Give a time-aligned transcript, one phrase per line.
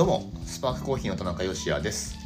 [0.00, 2.16] どうもスパークコーヒーの田中芳也です。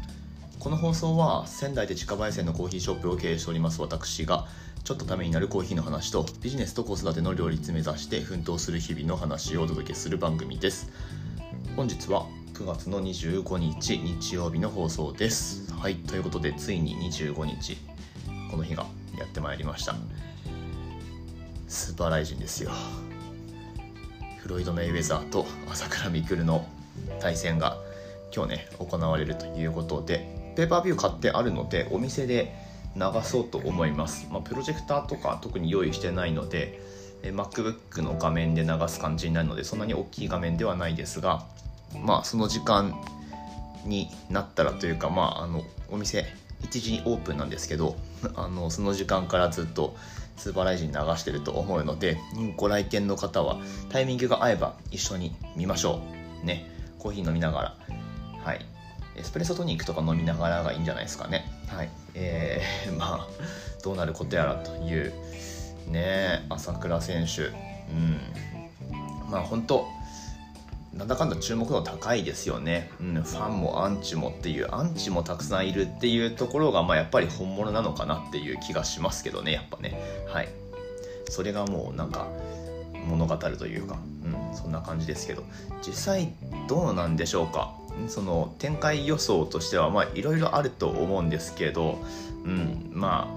[0.61, 4.47] この放送は仙台で自家焙煎のコーヒーショップを経営しております私が
[4.85, 10.89] ちょっとためになるコーヒーの話とビジネスと子育ての両立目指して奮闘する日々の話をお届けする番組です。
[11.75, 15.73] 本日は9月の25日日曜日の放送です。
[15.73, 17.77] はいということでついに25日
[18.53, 18.87] この日が
[19.19, 19.97] やってまいりました。
[21.67, 22.71] スーパーライジンですよ。
[24.39, 26.69] フロイド・メイウェザーと朝倉未来の
[27.21, 27.79] 対戦が
[28.35, 32.55] 今日ね行われるということでペーパービュー買ってあるのでお店で
[32.97, 36.81] 流そうと思います、まあ、プロジェクターとか特に用意してないので
[37.23, 41.45] MacBook の画面で流す感じになるのでそんなに大きい画面ではないですが
[42.01, 42.95] まあその時間
[43.85, 46.27] になったらというかまああのお店
[46.63, 47.97] 1時にオープンなんですけど
[48.37, 49.97] あのその時間からずっと
[50.37, 52.19] スーパーライジン流してると思うので
[52.57, 53.57] ご来店の方は
[53.91, 56.01] タイミングが合えば一緒に見ましょ
[56.43, 56.47] う。
[56.47, 56.74] ね。
[57.05, 57.77] コーヒー飲みながら。
[58.43, 58.65] はい。
[59.15, 61.45] エスプレッソトニックとか飲みながらがいいんじゃないですかね。
[61.69, 61.91] はい。
[62.15, 63.29] えー、 まあ
[63.85, 65.13] どうなることやらという
[65.87, 67.43] ね朝倉選手。
[67.43, 67.51] う
[67.93, 68.21] ん。
[69.31, 69.87] まあ本当
[70.95, 80.01] なんだかんだ注目度高いですよね、うん、ファンもアンチもっていうアンチもたくさんいるっていうところが、まあ、やっぱり本物なのかなっていう気がしますけどねやっぱね。
[80.29, 80.49] はい。
[81.29, 82.29] それがもうなんか
[83.07, 85.43] 物語るというか、うん、そんな感じですけど。
[85.87, 86.33] 実際
[86.69, 87.75] どうなんでしょうか？
[88.09, 92.03] その展開予想としてはまあいろいろあると思うんですけど、
[92.45, 93.29] うん、ま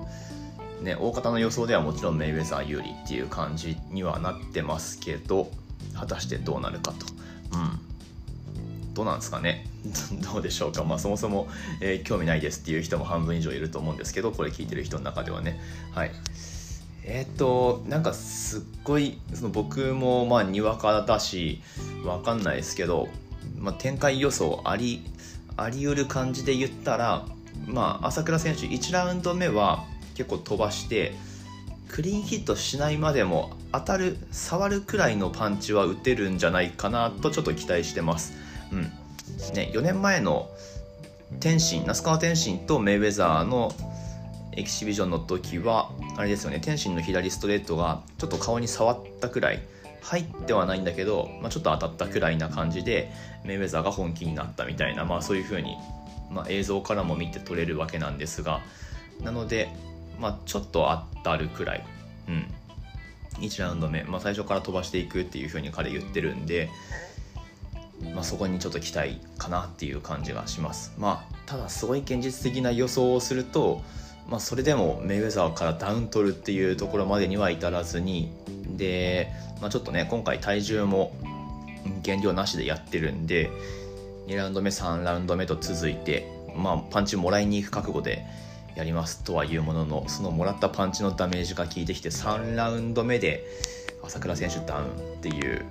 [0.81, 5.51] あね大方の予想ではもちろんメイウェザー有利っていう感じにはなってますけど
[5.93, 7.05] 果たしてどうなるかと。
[7.53, 8.93] うん。
[8.95, 9.67] どうなんですかね？
[10.33, 10.83] どうでしょうか？
[10.83, 11.47] まあそもそも、
[11.81, 15.59] えー、興味ないですっていう人も半分以上いると思うんですけどこれ聞いてる人の中ではね。
[15.93, 16.11] はい。
[17.09, 21.61] えっ、ー、となんかすっごいその僕もまあにわかだし
[22.05, 23.07] わかんないですけど、
[23.57, 25.03] まあ、展開予想あり
[25.55, 27.25] あり得る感じで言ったら
[27.65, 29.85] まあ朝倉選手1ラウンド目は
[30.15, 31.15] 結構飛ばして
[31.87, 38.33] クリーンヒットしないまでも当たる触るくらいのパンチは打てるんじゃないかなとちょっと期待してます。
[38.71, 38.81] うん
[39.53, 40.49] ね、4年前の
[41.39, 43.73] 天心那須川天心とメイウェザーの
[44.53, 46.59] エキシビジョンの時はあれですよね。
[46.59, 49.61] 天心の左ストレートがちょっと顔に触ったくらい
[50.01, 53.11] 入ってはないんだけど、まあ、ちょっと当たったくらいな感じで
[53.45, 55.77] メイウェザーが本気になったみたいな、まあ、そういう風に、
[56.31, 58.61] まあ、映像からも見て取れるわけなんですが
[59.21, 59.69] なので
[60.19, 61.85] まあ、ちょっと当たるくらい、
[62.27, 62.47] うん、
[63.39, 66.69] 1ラウンド目、まあ、最初から飛ばしていくっていうふうに彼言ってるんで、
[68.13, 70.93] まあ、そこにちょっと期待かなっていう感じがします。
[70.97, 73.81] まあ、ただすごい現実的な予想をすると、
[74.27, 78.31] まあ、それでもメイウェザーからダウン取るっていうところまでには至らずに
[78.75, 81.13] で、まあ、ちょっとね今回体重も
[82.01, 83.49] 減量なしでやってるんで
[84.27, 88.25] 2ラウンド目3ラウンド目と続いて、まあ、パンチもらいに行く覚悟で
[88.75, 93.45] やりますとはいうもののそのもらったパンチのダメージが効いてきて3ラウンド目で
[94.03, 94.89] 朝倉選手ダウンっ
[95.21, 95.65] ていう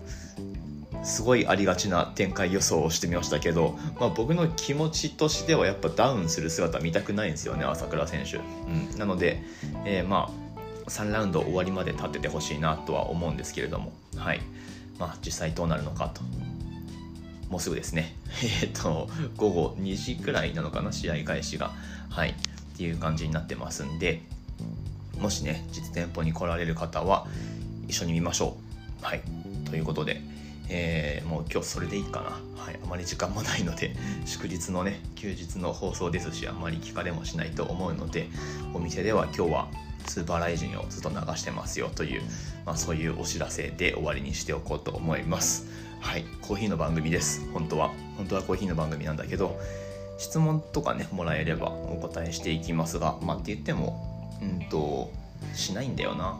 [1.02, 9.42] すごいありがちな展開予想をしてみましたけど、まあ、僕の気持ちとしてはやっぱダウンする姿見たくないんですよね朝倉選手、うん、なので、
[9.84, 10.46] えー、まあ
[10.90, 13.92] 3ラウンド終わりまで立っててほしいなとは思うんですけれども。
[14.16, 14.40] はい。
[14.98, 16.22] まあ実際どうなるのかと。
[17.50, 18.16] もうすぐですね。
[18.62, 21.72] えっ、と午後2時くらいなのかな試合開始が。
[22.08, 22.30] はい。
[22.30, 22.34] っ
[22.76, 24.20] ていう感じになってますんで
[25.18, 27.26] もしね実店舗に来られる方は
[27.88, 28.56] 一緒に見ましょ
[29.02, 29.04] う。
[29.04, 29.22] はい。
[29.68, 30.22] ということで、
[30.68, 33.94] えー、もう今日それでいいかな、はい、あまり時間もないので
[34.26, 38.28] 祝日のね休日の放送ですしあまり聞かれもしないと思うので
[38.74, 39.68] お店では今日は
[40.06, 42.22] スーパーライジンをずっと流してますよという、
[42.64, 45.66] まあ、そういうお知らせで終わりにしておこうと思います。
[46.00, 47.42] はいコーヒーの番組です。
[47.52, 47.90] 本当は。
[48.16, 49.58] 本当はコーヒーの番組なんだけど
[50.18, 55.10] 質問とかねもらえればお答えしていきますがまあって言ってもうんと
[55.54, 56.38] しないんだよな。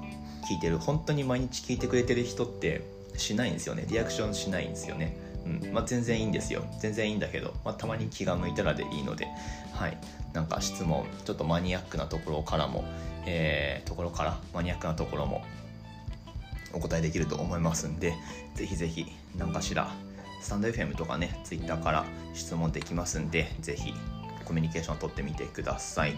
[0.48, 2.83] 聞いてる本当に毎日聞いてくれてる人って
[3.18, 3.84] しないんですよね。
[3.89, 5.16] リアクションしないんですよね。
[5.45, 5.72] うん。
[5.72, 6.65] まあ、全然いいんですよ。
[6.78, 9.28] 全然いいんだけど、まあ、たまに気が向いたらでいいので。
[9.72, 9.98] はい。
[10.33, 12.84] なんか質問ちょっとマニアックなところからも
[13.27, 15.45] えー、ところからマニアックなところも
[16.72, 18.15] お答えできると思いますんで
[18.54, 19.91] ぜひぜひ何かしら
[20.47, 23.92] スタンド FM とかね、Twitter から質問できますんで、ぜひ
[24.45, 26.15] コミュニケーションを取ってみてください。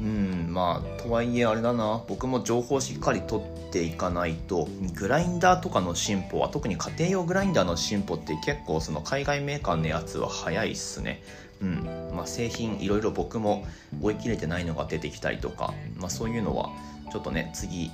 [0.00, 11.22] うん、まあ、とはいえあれだな、僕も情報しっかり取っていかないと、グラインダーとかの進歩は、特に家庭用グラインダーの進歩って結構その海外メーカーのやつは早いっすね。
[11.60, 13.66] うん、まあ、製品いろいろ僕も
[14.00, 16.70] 追い切れてないのが出てきたりとか、まあ、そういうのは
[17.12, 17.90] ちょっとね、次、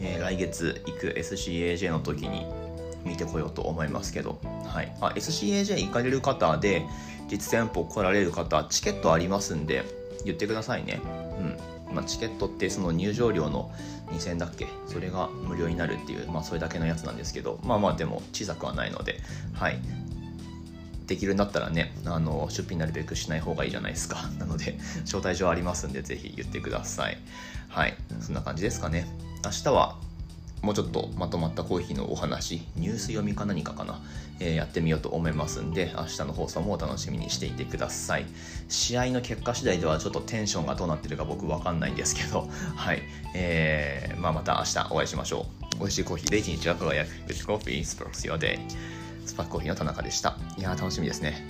[0.00, 2.46] えー、来月行く SCAJ の時に
[3.04, 6.84] 見てこようと思いますけど、はい、あ SCAJ 行かれる方で
[7.28, 9.84] 実店舗来られる方チケットありますんで
[10.24, 11.00] 言ってくださいね。
[11.92, 13.70] まあ、チケットってその入場料の
[14.08, 14.66] 2000円だっけ？
[14.86, 19.20] それが無料になるっていう、まあ、それだけのやつなんですけどまあまあでも小さくはないので
[19.54, 19.78] はい。
[21.06, 24.28] できるんだったらねあの出品なるべくしない方がいいじゃないですか。
[24.38, 27.18] なので招待状ありますんでぜひ言ってください。
[27.68, 27.96] はい。
[28.20, 29.06] そんな感じですかね。
[29.44, 29.96] 明日は
[30.68, 34.02] もうちょっとまとまったコーヒーのお話ニュース読みか何かかな、
[34.38, 38.26] えー、やってみようと思いますんで明日の放送もお楽しみにしていてください。
[38.68, 43.00] 試合の結果次第ではちょっとテンションがどうなってるか僕わかんないんですけど はい、
[43.34, 45.78] えーまあ、また明日お会いしましょう。
[45.78, 48.58] 美味しいコーヒーで1日は輝く Good Coffee Sparks Your Day
[49.24, 50.36] スパックコーヒーの田中でした。
[50.58, 51.46] いや楽しみですね。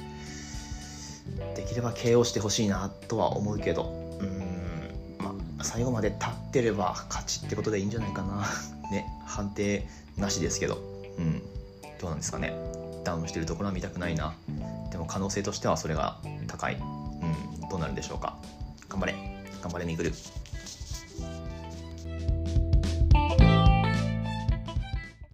[1.57, 8.47] できれば KO してほしいなとは思うけどうんまあ最後まで立ってれば勝ちってことでいいんじゃないかな。
[9.29, 9.87] 判定
[10.17, 10.79] なしですけど。
[11.19, 11.43] うん。
[12.01, 12.55] どうなんですかね。
[13.05, 14.35] ダウンしてるところは見たくないな。
[14.91, 16.75] でも可能性としてはそれが高い。
[16.75, 17.69] うん。
[17.69, 18.37] どうなるんでしょうか。
[18.89, 19.15] 頑張れ。
[19.63, 20.13] 頑張れミグル